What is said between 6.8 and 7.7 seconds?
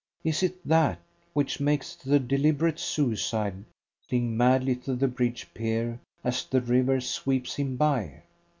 sweeps